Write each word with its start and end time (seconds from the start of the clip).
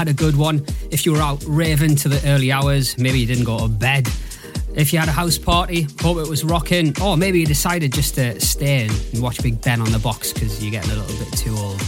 Had 0.00 0.08
a 0.08 0.14
good 0.14 0.34
one. 0.34 0.64
If 0.90 1.04
you 1.04 1.12
were 1.12 1.18
out 1.18 1.44
raving 1.46 1.94
to 1.96 2.08
the 2.08 2.26
early 2.26 2.50
hours, 2.50 2.96
maybe 2.96 3.20
you 3.20 3.26
didn't 3.26 3.44
go 3.44 3.58
to 3.58 3.68
bed. 3.68 4.08
If 4.74 4.94
you 4.94 4.98
had 4.98 5.08
a 5.08 5.12
house 5.12 5.36
party, 5.36 5.86
hope 6.00 6.16
it 6.16 6.26
was 6.26 6.42
rocking. 6.42 6.98
Or 7.02 7.18
maybe 7.18 7.38
you 7.38 7.44
decided 7.44 7.92
just 7.92 8.14
to 8.14 8.40
stay 8.40 8.86
and 8.86 9.22
watch 9.22 9.42
Big 9.42 9.60
Ben 9.60 9.78
on 9.78 9.92
the 9.92 9.98
box 9.98 10.32
because 10.32 10.64
you're 10.64 10.70
getting 10.70 10.90
a 10.90 10.94
little 10.94 11.22
bit 11.22 11.36
too 11.36 11.54
old. 11.54 11.82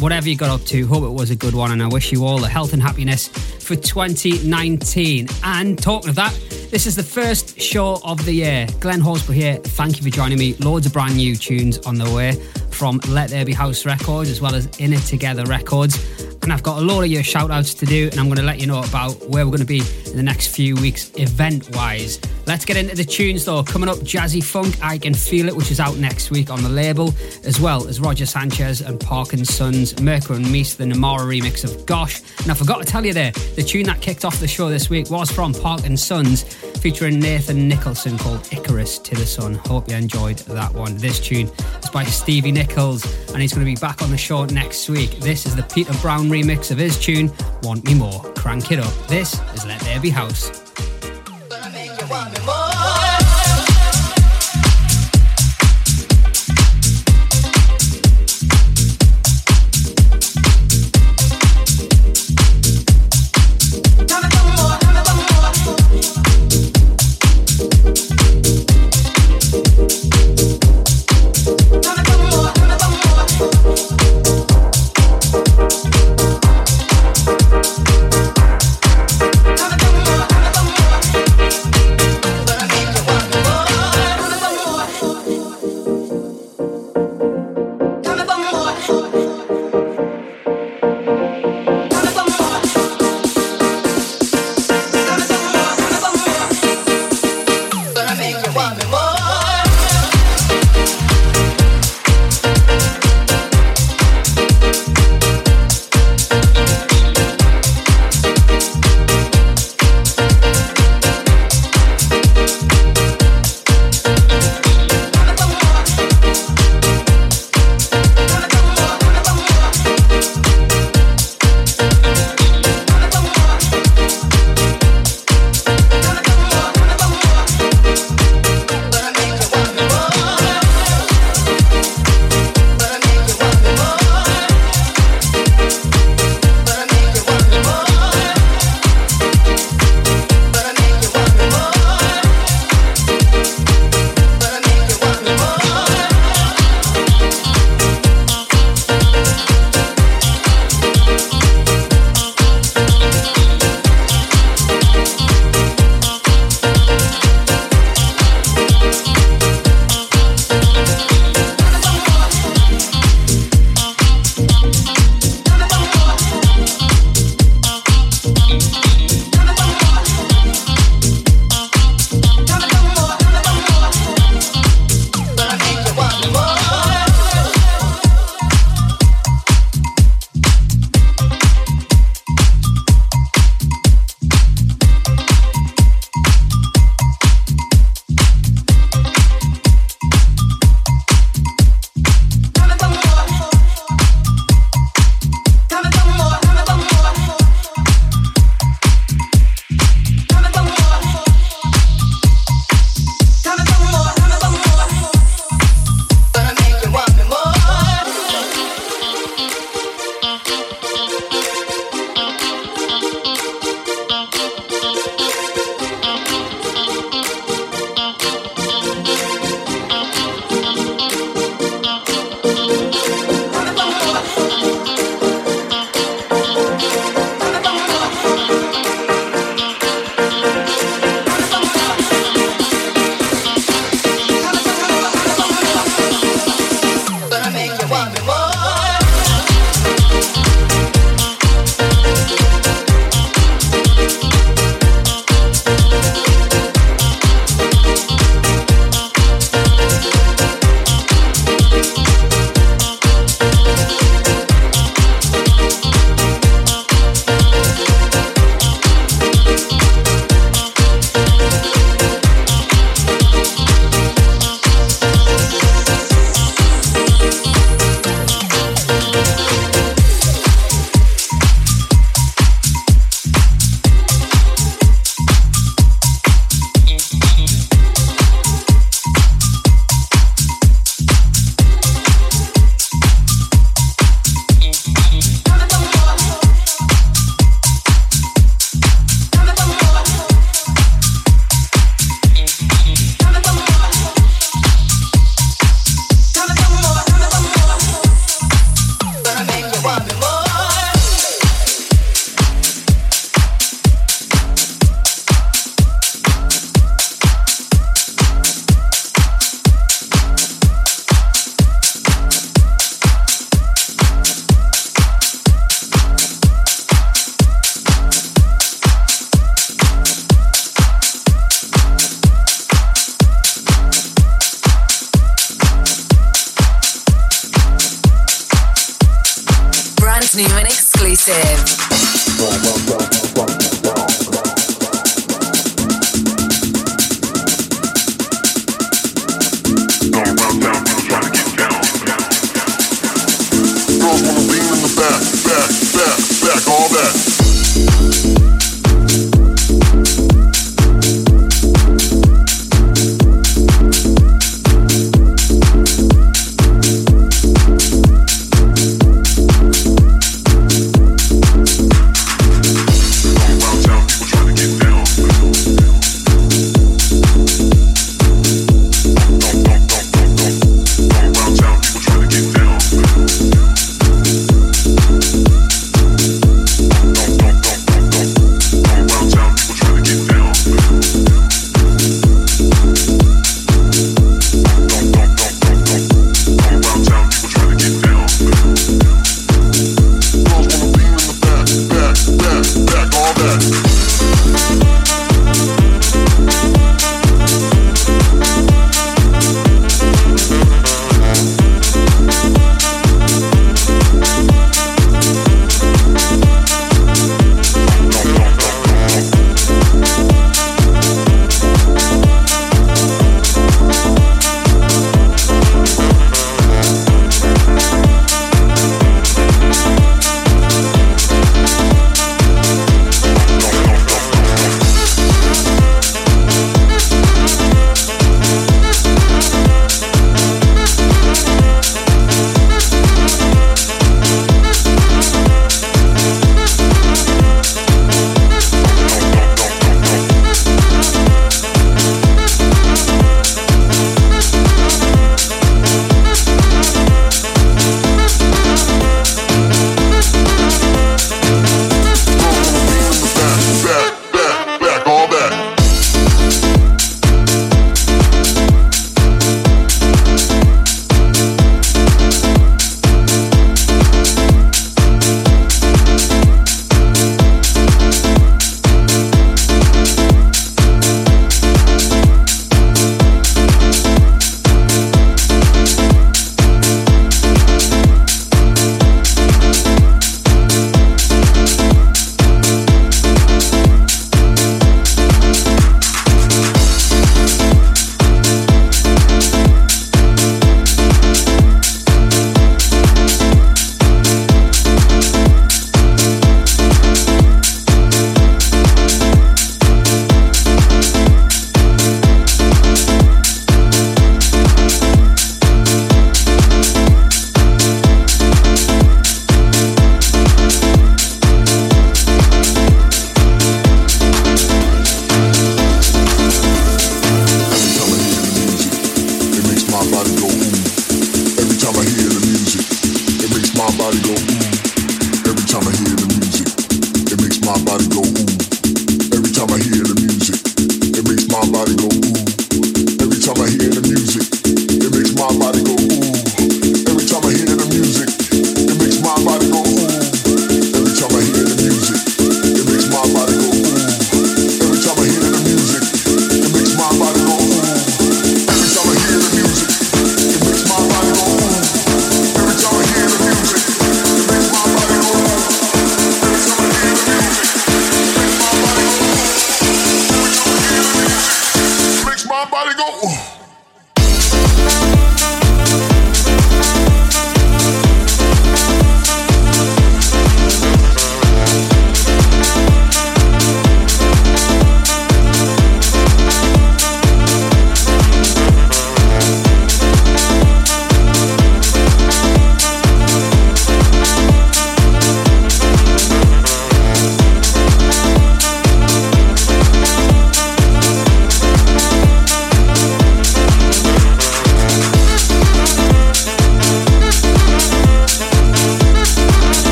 Whatever 0.00 0.30
you 0.30 0.36
got 0.36 0.48
up 0.48 0.66
to, 0.68 0.86
hope 0.86 1.04
it 1.04 1.12
was 1.12 1.30
a 1.30 1.36
good 1.36 1.54
one, 1.54 1.70
and 1.70 1.82
I 1.82 1.88
wish 1.88 2.10
you 2.10 2.24
all 2.24 2.38
the 2.38 2.48
health 2.48 2.72
and 2.72 2.80
happiness 2.80 3.28
for 3.28 3.76
2019. 3.76 5.28
And 5.44 5.78
talking 5.78 6.08
of 6.08 6.14
that, 6.14 6.32
this 6.70 6.86
is 6.86 6.96
the 6.96 7.02
first 7.02 7.60
show 7.60 8.00
of 8.02 8.24
the 8.24 8.32
year. 8.32 8.66
Glenn 8.80 9.02
Horsburgh 9.02 9.34
here. 9.34 9.56
Thank 9.56 9.98
you 9.98 10.04
for 10.04 10.10
joining 10.10 10.38
me. 10.38 10.54
Loads 10.54 10.86
of 10.86 10.94
brand 10.94 11.16
new 11.16 11.36
tunes 11.36 11.76
on 11.80 11.96
the 11.96 12.10
way 12.14 12.32
from 12.70 12.98
Let 13.08 13.28
There 13.28 13.44
Be 13.44 13.52
House 13.52 13.84
Records 13.84 14.30
as 14.30 14.40
well 14.40 14.54
as 14.54 14.66
In 14.78 14.94
It 14.94 15.02
Together 15.02 15.44
Records. 15.44 15.98
And 16.48 16.54
I've 16.54 16.62
got 16.62 16.78
a 16.78 16.80
lot 16.80 17.02
of 17.02 17.08
your 17.08 17.22
shout 17.22 17.50
outs 17.50 17.74
to 17.74 17.84
do, 17.84 18.08
and 18.10 18.18
I'm 18.18 18.24
going 18.24 18.38
to 18.38 18.42
let 18.42 18.58
you 18.58 18.66
know 18.66 18.82
about 18.82 19.12
where 19.28 19.44
we're 19.44 19.50
going 19.50 19.58
to 19.58 19.66
be 19.66 19.82
in 20.06 20.16
the 20.16 20.22
next 20.22 20.46
few 20.46 20.76
weeks, 20.76 21.10
event 21.16 21.76
wise. 21.76 22.18
Let's 22.48 22.64
get 22.64 22.78
into 22.78 22.96
the 22.96 23.04
tunes 23.04 23.44
though. 23.44 23.62
Coming 23.62 23.90
up, 23.90 23.98
Jazzy 23.98 24.42
Funk, 24.42 24.74
I 24.82 24.96
Can 24.96 25.12
Feel 25.12 25.48
It, 25.48 25.54
which 25.54 25.70
is 25.70 25.80
out 25.80 25.98
next 25.98 26.30
week 26.30 26.48
on 26.48 26.62
the 26.62 26.70
label, 26.70 27.12
as 27.44 27.60
well 27.60 27.86
as 27.86 28.00
Roger 28.00 28.24
Sanchez 28.24 28.80
and 28.80 28.98
Park 28.98 29.34
and 29.34 29.46
Sons, 29.46 30.00
Mirko 30.00 30.32
and 30.32 30.46
the 30.46 30.50
Namara 30.50 31.26
remix 31.26 31.62
of 31.62 31.84
Gosh. 31.84 32.22
And 32.40 32.50
I 32.50 32.54
forgot 32.54 32.78
to 32.78 32.86
tell 32.86 33.04
you 33.04 33.12
there, 33.12 33.32
the 33.54 33.62
tune 33.62 33.82
that 33.82 34.00
kicked 34.00 34.24
off 34.24 34.40
the 34.40 34.48
show 34.48 34.70
this 34.70 34.88
week 34.88 35.10
was 35.10 35.30
from 35.30 35.52
Park 35.52 35.84
and 35.84 36.00
Sons, 36.00 36.42
featuring 36.78 37.20
Nathan 37.20 37.68
Nicholson 37.68 38.16
called 38.16 38.50
Icarus 38.50 38.98
to 38.98 39.14
the 39.14 39.26
Sun. 39.26 39.56
Hope 39.66 39.90
you 39.90 39.96
enjoyed 39.96 40.38
that 40.38 40.72
one. 40.72 40.96
This 40.96 41.20
tune 41.20 41.50
is 41.82 41.90
by 41.90 42.04
Stevie 42.04 42.52
Nichols, 42.52 43.04
and 43.28 43.42
he's 43.42 43.52
going 43.52 43.66
to 43.66 43.70
be 43.70 43.78
back 43.78 44.00
on 44.00 44.10
the 44.10 44.16
show 44.16 44.46
next 44.46 44.88
week. 44.88 45.10
This 45.18 45.44
is 45.44 45.54
the 45.54 45.64
Peter 45.64 45.92
Brown 46.00 46.30
remix 46.30 46.70
of 46.70 46.78
his 46.78 46.98
tune, 46.98 47.30
Want 47.62 47.84
Me 47.84 47.94
More. 47.94 48.22
Crank 48.36 48.72
it 48.72 48.78
up. 48.78 49.06
This 49.06 49.38
is 49.52 49.66
Let 49.66 49.82
There 49.82 50.00
Be 50.00 50.08
House. 50.08 50.64
Come 52.08 52.48
on, 52.48 52.57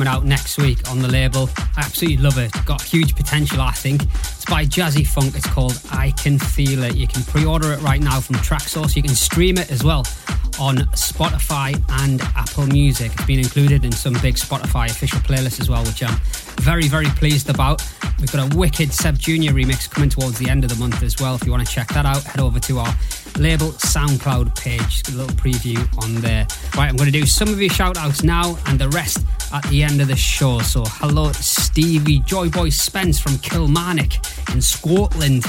coming 0.00 0.14
out 0.16 0.24
next 0.24 0.56
week 0.56 0.90
on 0.90 0.98
the 0.98 1.08
label. 1.08 1.50
I 1.76 1.80
absolutely 1.80 2.22
love 2.22 2.38
it. 2.38 2.50
Got 2.64 2.80
huge 2.80 3.14
potential, 3.14 3.60
I 3.60 3.72
think. 3.72 4.04
It's 4.04 4.46
by 4.46 4.64
Jazzy 4.64 5.06
Funk. 5.06 5.36
It's 5.36 5.46
called 5.46 5.78
I 5.90 6.12
Can 6.12 6.38
Feel 6.38 6.84
It. 6.84 6.96
You 6.96 7.06
can 7.06 7.22
pre 7.24 7.44
order 7.44 7.74
it 7.74 7.82
right 7.82 8.00
now 8.00 8.18
from 8.18 8.36
Traxsource. 8.36 8.96
You 8.96 9.02
can 9.02 9.14
stream 9.14 9.58
it 9.58 9.70
as 9.70 9.84
well 9.84 10.06
on 10.58 10.76
Spotify 10.96 11.74
and 12.02 12.22
Apple 12.34 12.66
Music. 12.68 13.12
It's 13.12 13.26
been 13.26 13.40
included 13.40 13.84
in 13.84 13.92
some 13.92 14.14
big 14.22 14.36
Spotify 14.36 14.88
official 14.88 15.20
playlists 15.20 15.60
as 15.60 15.68
well, 15.68 15.84
which 15.84 16.02
I'm 16.02 16.18
very, 16.60 16.88
very 16.88 17.06
pleased 17.06 17.48
about. 17.48 17.82
We've 18.18 18.30
got 18.30 18.52
a 18.52 18.56
wicked 18.56 18.90
Sebb 18.90 19.18
Junior 19.18 19.52
remix 19.52 19.90
coming 19.90 20.10
towards 20.10 20.38
the 20.38 20.50
end 20.50 20.62
of 20.62 20.70
the 20.70 20.76
month 20.76 21.02
as 21.02 21.18
well. 21.18 21.34
If 21.34 21.44
you 21.44 21.50
want 21.50 21.66
to 21.66 21.72
check 21.72 21.88
that 21.88 22.04
out, 22.04 22.22
head 22.22 22.40
over 22.40 22.60
to 22.60 22.78
our 22.78 22.94
label 23.38 23.68
SoundCloud 23.68 24.54
page. 24.60 25.02
A 25.08 25.16
little 25.16 25.34
preview 25.36 25.78
on 26.02 26.16
there. 26.16 26.46
Right, 26.76 26.88
I'm 26.88 26.96
going 26.96 27.10
to 27.10 27.18
do 27.18 27.24
some 27.24 27.48
of 27.48 27.60
your 27.60 27.70
shout 27.70 27.96
outs 27.96 28.22
now 28.22 28.58
and 28.66 28.78
the 28.78 28.90
rest 28.90 29.24
at 29.52 29.64
the 29.64 29.82
end 29.82 30.02
of 30.02 30.08
the 30.08 30.16
show. 30.16 30.60
So, 30.60 30.84
hello, 30.86 31.32
Stevie 31.32 32.20
Joyboy 32.20 32.72
Spence 32.72 33.18
from 33.18 33.38
Kilmarnock 33.38 34.12
in 34.52 34.60
Scotland. 34.60 35.44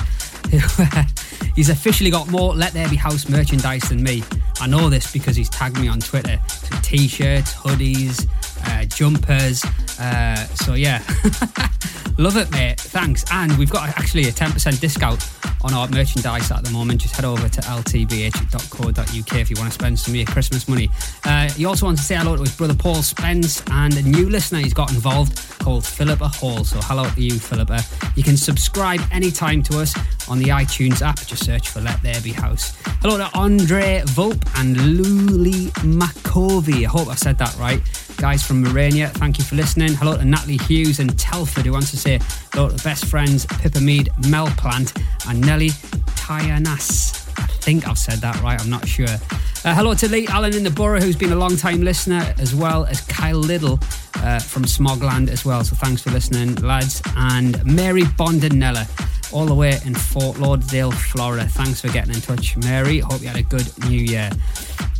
he's 1.55 1.69
officially 1.69 2.09
got 2.09 2.29
more 2.29 2.53
Let 2.55 2.73
There 2.73 2.89
Be 2.89 2.95
House 2.95 3.27
merchandise 3.27 3.83
than 3.83 4.01
me. 4.01 4.23
I 4.61 4.67
know 4.67 4.89
this 4.89 5.11
because 5.11 5.35
he's 5.35 5.49
tagged 5.49 5.79
me 5.79 5.87
on 5.87 5.99
Twitter. 5.99 6.39
So 6.47 6.77
t 6.81 7.07
shirts, 7.07 7.53
hoodies, 7.53 8.27
uh, 8.67 8.85
jumpers. 8.85 9.63
Uh, 10.01 10.35
so 10.55 10.73
yeah, 10.73 10.97
love 12.17 12.35
it, 12.35 12.49
mate. 12.49 12.79
Thanks. 12.79 13.23
And 13.31 13.55
we've 13.59 13.69
got 13.69 13.87
actually 13.89 14.23
a 14.23 14.31
10% 14.31 14.79
discount 14.79 15.23
on 15.63 15.75
our 15.75 15.87
merchandise 15.89 16.49
at 16.51 16.63
the 16.63 16.71
moment. 16.71 17.01
Just 17.01 17.15
head 17.15 17.25
over 17.25 17.47
to 17.47 17.61
ltbh.co.uk 17.61 19.35
if 19.39 19.49
you 19.51 19.55
want 19.59 19.71
to 19.71 19.73
spend 19.73 19.99
some 19.99 20.13
of 20.13 20.15
your 20.15 20.25
Christmas 20.25 20.67
money. 20.67 20.89
Uh, 21.23 21.51
he 21.51 21.65
also 21.65 21.85
wants 21.85 22.01
to 22.01 22.07
say 22.07 22.15
hello 22.15 22.35
to 22.35 22.41
his 22.41 22.57
brother 22.57 22.73
Paul 22.73 23.03
Spence 23.03 23.61
and 23.69 23.95
a 23.95 24.01
new 24.01 24.27
listener 24.27 24.57
he's 24.57 24.73
got 24.73 24.91
involved 24.91 25.37
called 25.59 25.85
Philippa 25.85 26.29
Hall. 26.29 26.63
So 26.63 26.79
hello 26.81 27.07
to 27.07 27.21
you, 27.21 27.37
Philippa. 27.37 27.81
You 28.15 28.23
can 28.23 28.37
subscribe 28.37 29.01
anytime 29.11 29.61
to 29.63 29.79
us 29.79 29.93
on 30.27 30.39
the 30.39 30.45
iTunes 30.45 31.03
app. 31.03 31.17
Just 31.17 31.45
search 31.45 31.69
for 31.69 31.79
Let 31.79 32.01
There 32.01 32.19
Be 32.21 32.31
House. 32.31 32.75
Hello 33.03 33.17
to 33.17 33.29
Andre 33.37 34.01
Volpe 34.05 34.49
and 34.59 34.75
Luli 34.77 35.69
Makovi. 35.83 36.85
I 36.85 36.89
hope 36.89 37.07
I 37.07 37.15
said 37.15 37.37
that 37.37 37.55
right 37.57 37.81
guys 38.21 38.43
from 38.43 38.63
Morania, 38.63 39.09
thank 39.09 39.39
you 39.39 39.43
for 39.43 39.55
listening. 39.55 39.90
Hello 39.95 40.17
to 40.17 40.25
Natalie 40.25 40.57
Hughes 40.57 40.99
and 40.99 41.17
Telford, 41.17 41.65
who 41.65 41.71
wants 41.71 41.91
to 41.91 41.97
say 41.97 42.19
hello 42.53 42.69
to 42.69 42.83
best 42.83 43.05
friends 43.05 43.45
Pippa 43.45 43.79
Mead, 43.79 44.09
Mel 44.29 44.47
Plant, 44.57 44.93
and 45.27 45.41
Nelly 45.41 45.69
Tyanas. 46.15 47.27
I 47.37 47.47
think 47.47 47.87
I've 47.87 47.97
said 47.97 48.19
that 48.19 48.41
right, 48.41 48.59
I'm 48.61 48.69
not 48.69 48.87
sure. 48.87 49.07
Uh, 49.07 49.75
hello 49.75 49.93
to 49.93 50.09
Lee 50.09 50.27
Allen 50.27 50.55
in 50.55 50.63
the 50.63 50.71
Borough, 50.71 50.99
who's 50.99 51.15
been 51.15 51.31
a 51.31 51.35
long 51.35 51.55
time 51.55 51.81
listener, 51.81 52.33
as 52.39 52.55
well 52.55 52.85
as 52.85 53.01
Kyle 53.01 53.37
Little 53.37 53.79
uh, 54.15 54.39
from 54.39 54.63
Smogland 54.63 55.29
as 55.29 55.45
well. 55.45 55.63
So 55.63 55.75
thanks 55.75 56.01
for 56.01 56.11
listening, 56.11 56.55
lads. 56.55 57.01
And 57.15 57.63
Mary 57.63 58.03
Bondanella, 58.03 58.87
all 59.33 59.45
the 59.45 59.55
way 59.55 59.79
in 59.85 59.95
Fort 59.95 60.39
Lauderdale, 60.39 60.91
Florida. 60.91 61.45
Thanks 61.47 61.81
for 61.81 61.89
getting 61.89 62.13
in 62.13 62.21
touch, 62.21 62.57
Mary. 62.57 62.99
Hope 62.99 63.21
you 63.21 63.27
had 63.27 63.37
a 63.37 63.43
good 63.43 63.67
new 63.87 63.99
year. 63.99 64.29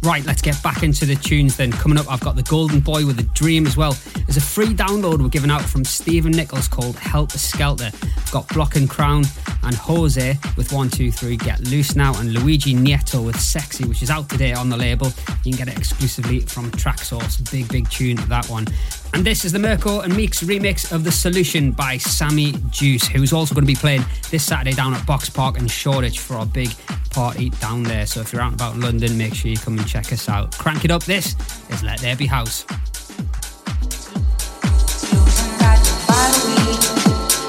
Right, 0.04 0.26
let's 0.26 0.42
get 0.42 0.62
back 0.64 0.82
into 0.82 1.06
the 1.06 1.16
tunes 1.16 1.58
then. 1.58 1.72
Coming 1.72 2.00
up, 2.00 2.12
I've 2.12 2.22
got 2.22 2.36
The 2.36 2.44
Golden 2.44 2.80
Boy 2.80 3.06
with 3.06 3.20
a 3.20 3.24
Dream 3.36 3.68
as 3.68 3.78
well. 3.78 3.96
There's 4.26 4.38
a 4.38 4.42
free 4.42 4.74
download 4.74 5.22
we're 5.22 5.30
giving 5.30 5.52
out 5.52 5.62
from 5.62 5.86
Stephen 5.86 6.32
Nichols 6.32 6.68
called 6.68 6.96
Helter 6.96 7.38
Skelter. 7.38 7.92
I've 7.94 8.32
got 8.32 8.48
Block 8.50 8.76
and 8.76 8.90
Crown 8.90 9.26
and 9.64 9.76
Jose 9.76 10.40
with 10.58 10.72
123 10.72 11.38
Get 11.38 11.60
Loose 11.68 11.96
Now 11.96 12.20
and 12.20 12.34
Luigi 12.34 12.74
Nieto 12.74 13.24
with 13.24 13.40
Sexy, 13.40 13.88
which 13.88 14.02
is 14.02 14.10
out 14.10 14.28
today 14.28 14.54
on 14.54 14.70
the 14.70 14.78
label. 14.78 15.08
You 15.44 15.54
can 15.54 15.66
get 15.66 15.68
it 15.68 15.78
exclusively 15.78 16.40
from 16.40 16.72
Traxsource. 16.72 17.52
Big, 17.52 17.70
big 17.70 17.88
tune, 17.90 18.16
that 18.28 18.50
one. 18.50 18.66
And 19.14 19.26
this 19.26 19.44
is 19.44 19.52
the 19.52 19.60
Mirko 19.60 20.00
and 20.00 20.14
Meex 20.14 20.44
remix 20.44 20.92
of 20.92 21.04
The 21.04 21.12
Solution 21.12 21.72
by 21.72 21.98
Sammy 21.98 22.54
Juice, 22.70 23.08
who's 23.08 23.34
also 23.34 23.54
going 23.54 23.66
to 23.66 23.72
be 23.72 23.76
playing 23.76 24.06
this 24.30 24.44
Saturday 24.44 24.74
down 24.74 24.94
at 24.94 25.02
Boxpark 25.02 25.58
in 25.58 25.68
Shoreditch 25.68 26.20
for 26.20 26.36
our 26.36 26.46
big 26.46 26.70
party 27.10 27.50
down 27.50 27.84
there. 27.84 28.06
So 28.06 28.22
if 28.22 28.32
you're 28.32 28.42
out 28.42 28.54
and 28.54 28.62
about 28.62 28.78
London, 28.78 29.18
make 29.18 29.34
sure 29.34 29.52
you 29.52 29.58
come 29.58 29.78
and 29.78 29.88
check 29.88 30.14
us 30.14 30.30
out. 30.30 30.58
Crank 30.58 30.86
it 30.86 30.92
up. 30.92 31.04
This 31.04 31.36
is 31.70 31.84
Let 31.84 32.00
There 32.00 32.16
Be 32.16 32.26
House. 32.26 32.66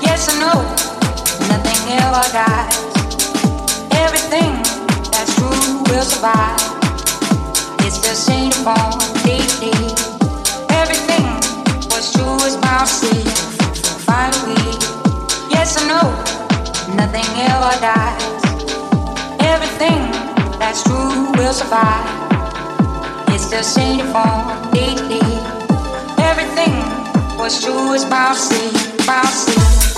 Yes 0.02 0.28
nothing 1.48 1.92
ever 1.92 2.24
dies. 2.32 2.76
Everything 3.92 4.52
that's 5.10 5.34
true 5.36 5.82
will 5.88 6.02
survive. 6.02 6.58
It's 7.86 7.98
the 7.98 8.14
same 8.14 8.50
form, 8.50 9.00
Everything 9.24 10.11
nothing 16.96 17.28
ever 17.48 17.72
dies 17.80 18.42
everything 19.62 20.10
that's 20.58 20.82
true 20.84 21.32
will 21.32 21.52
survive. 21.52 22.06
It's 23.28 23.50
the 23.50 23.62
same 23.62 24.06
form, 24.12 24.72
daily. 24.72 25.20
Everything 26.30 26.74
was 27.36 27.62
true 27.62 27.94
as 27.94 28.04
bouncy, 28.04 28.70
bouncy. 29.04 29.91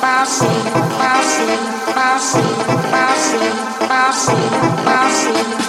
passing, 0.00 0.62
passing, 0.98 1.58
passing, 1.94 2.42
passing, 2.90 3.88
passing, 3.88 4.50
passing. 4.84 5.65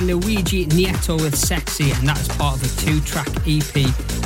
Luigi 0.00 0.66
Nieto 0.66 1.20
with 1.20 1.36
Sexy, 1.36 1.90
and 1.92 2.08
that 2.08 2.20
is 2.20 2.28
part 2.28 2.56
of 2.56 2.62
a 2.64 2.80
two 2.80 3.00
track 3.00 3.28
EP 3.46 3.74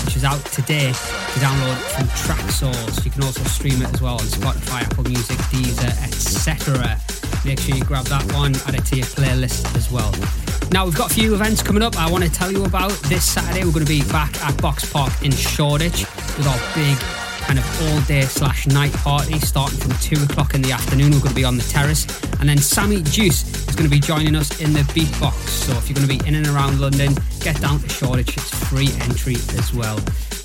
which 0.05 0.16
is 0.16 0.25
out 0.25 0.45
today 0.47 0.89
to 0.89 1.39
download 1.41 1.77
from 1.95 2.07
Traxsource. 2.09 3.05
You 3.05 3.11
can 3.11 3.22
also 3.25 3.43
stream 3.45 3.83
it 3.83 3.93
as 3.93 4.01
well 4.01 4.14
on 4.14 4.27
Spotify, 4.27 4.83
Apple 4.83 5.05
Music, 5.05 5.37
Deezer, 5.51 5.91
etc. 6.07 7.01
Make 7.45 7.61
sure 7.61 7.75
you 7.77 7.85
grab 7.85 8.05
that 8.07 8.31
one, 8.33 8.55
add 8.66 8.75
it 8.75 8.85
to 8.87 8.97
your 8.97 9.07
playlist 9.07 9.75
as 9.77 9.91
well. 9.91 10.12
Now, 10.70 10.85
we've 10.85 10.97
got 10.97 11.11
a 11.11 11.14
few 11.14 11.35
events 11.35 11.62
coming 11.62 11.83
up 11.83 11.97
I 11.97 12.11
want 12.11 12.25
to 12.25 12.31
tell 12.31 12.51
you 12.51 12.64
about. 12.64 12.93
This 13.05 13.25
Saturday, 13.25 13.64
we're 13.64 13.72
going 13.72 13.87
to 13.87 13.93
be 13.93 14.03
back 14.11 14.35
at 14.43 14.55
Boxpark 14.55 15.25
in 15.25 15.33
Shoreditch 15.33 16.07
with 16.37 16.47
our 16.47 16.75
big 16.75 16.97
kind 17.45 17.59
of 17.59 17.83
all 17.83 18.01
day 18.03 18.22
slash 18.22 18.66
night 18.66 18.93
party 18.95 19.39
starting 19.39 19.79
from 19.79 19.93
2 19.99 20.25
o'clock 20.25 20.55
in 20.55 20.62
the 20.62 20.72
afternoon. 20.72 21.12
We're 21.12 21.18
going 21.18 21.29
to 21.31 21.35
be 21.35 21.45
on 21.45 21.59
the 21.59 21.64
terrace. 21.64 22.07
And 22.45 22.51
then 22.51 22.59
Sammy 22.59 23.01
Juice 23.01 23.42
is 23.66 23.74
going 23.74 23.88
to 23.88 23.90
be 23.90 23.99
joining 23.99 24.36
us 24.36 24.61
in 24.61 24.74
the 24.74 24.80
beatbox. 24.80 25.32
So 25.49 25.72
if 25.78 25.88
you're 25.88 25.95
going 25.95 26.07
to 26.07 26.18
be 26.18 26.28
in 26.28 26.34
and 26.34 26.47
around 26.47 26.78
London, 26.78 27.14
get 27.40 27.59
down 27.59 27.80
to 27.80 27.88
Shoreditch. 27.88 28.36
It's 28.36 28.68
free 28.68 28.90
entry 29.01 29.36
as 29.57 29.72
well. 29.72 29.99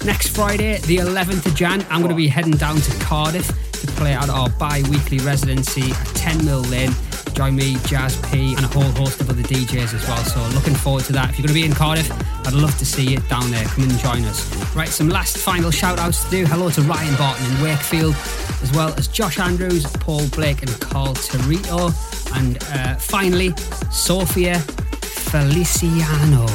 Next 0.05 0.29
Friday, 0.29 0.77
the 0.77 0.95
11th 0.95 1.45
of 1.45 1.55
Jan, 1.55 1.85
I'm 1.89 1.99
going 1.99 2.11
to 2.11 2.15
be 2.15 2.29
heading 2.29 2.53
down 2.53 2.77
to 2.77 3.03
Cardiff 3.03 3.47
to 3.73 3.87
play 3.97 4.13
at 4.13 4.29
our 4.29 4.49
bi 4.51 4.81
weekly 4.89 5.17
residency 5.17 5.91
at 5.91 6.05
10 6.15 6.45
Mill 6.45 6.61
Lane 6.61 6.93
join 7.39 7.55
me, 7.55 7.77
Jazz 7.85 8.19
P, 8.29 8.53
and 8.53 8.65
a 8.65 8.67
whole 8.67 8.91
host 8.99 9.21
of 9.21 9.29
other 9.29 9.41
DJs 9.41 9.93
as 9.93 10.05
well. 10.09 10.17
So 10.25 10.41
looking 10.53 10.75
forward 10.75 11.05
to 11.05 11.13
that. 11.13 11.29
If 11.29 11.39
you're 11.39 11.47
going 11.47 11.55
to 11.55 11.61
be 11.61 11.65
in 11.65 11.71
Cardiff, 11.71 12.11
I'd 12.45 12.51
love 12.51 12.77
to 12.79 12.85
see 12.85 13.11
you 13.11 13.17
down 13.29 13.49
there. 13.49 13.63
Come 13.63 13.85
and 13.85 13.97
join 13.97 14.25
us. 14.25 14.75
Right, 14.75 14.89
some 14.89 15.07
last 15.07 15.37
final 15.37 15.71
shout 15.71 15.99
outs 15.99 16.25
to 16.25 16.29
do. 16.31 16.45
Hello 16.45 16.69
to 16.69 16.81
Ryan 16.81 17.15
Barton 17.15 17.49
in 17.49 17.61
Wakefield, 17.63 18.13
as 18.61 18.73
well 18.73 18.93
as 18.95 19.07
Josh 19.07 19.39
Andrews, 19.39 19.85
Paul 19.85 20.27
Blake, 20.31 20.63
and 20.63 20.81
Carl 20.81 21.13
Torito. 21.13 21.93
And 22.37 22.61
uh, 22.73 22.95
finally, 22.95 23.55
Sofia 23.89 24.59
Feliciano. 24.59 26.45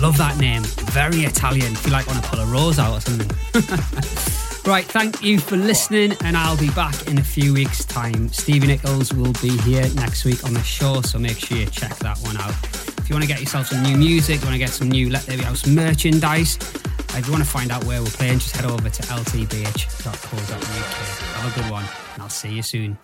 Love 0.00 0.18
that 0.18 0.36
name. 0.40 0.64
Very 0.90 1.18
Italian. 1.18 1.76
Feel 1.76 1.92
like 1.92 2.08
want 2.08 2.20
to 2.20 2.28
pull 2.28 2.40
a 2.40 2.46
rose 2.46 2.80
out 2.80 2.96
or 2.96 3.00
something. 3.00 3.30
Right, 4.66 4.84
thank 4.84 5.22
you 5.22 5.40
for 5.40 5.56
listening, 5.56 6.12
and 6.22 6.36
I'll 6.36 6.56
be 6.56 6.70
back 6.70 7.08
in 7.08 7.18
a 7.18 7.24
few 7.24 7.54
weeks' 7.54 7.84
time. 7.84 8.28
Stevie 8.28 8.68
Nichols 8.68 9.12
will 9.12 9.32
be 9.42 9.56
here 9.62 9.88
next 9.94 10.24
week 10.24 10.44
on 10.44 10.54
the 10.54 10.62
show, 10.62 11.00
so 11.00 11.18
make 11.18 11.38
sure 11.38 11.56
you 11.58 11.66
check 11.66 11.96
that 11.96 12.18
one 12.18 12.36
out. 12.36 12.54
If 12.98 13.08
you 13.08 13.14
want 13.14 13.24
to 13.24 13.28
get 13.28 13.40
yourself 13.40 13.66
some 13.68 13.82
new 13.82 13.96
music, 13.96 14.40
you 14.40 14.46
want 14.46 14.54
to 14.54 14.58
get 14.58 14.68
some 14.68 14.88
new 14.88 15.10
Let 15.10 15.22
There 15.22 15.38
Be 15.38 15.42
House 15.42 15.66
merchandise, 15.66 16.58
uh, 17.12 17.18
if 17.18 17.26
you 17.26 17.32
want 17.32 17.42
to 17.42 17.50
find 17.50 17.72
out 17.72 17.82
where 17.84 18.00
we're 18.00 18.10
playing, 18.10 18.38
just 18.38 18.54
head 18.54 18.70
over 18.70 18.88
to 18.88 19.02
ltbh.co.uk. 19.02 20.60
Have 20.62 21.56
a 21.56 21.60
good 21.60 21.70
one, 21.70 21.84
and 22.14 22.22
I'll 22.22 22.28
see 22.28 22.52
you 22.52 22.62
soon. 22.62 22.96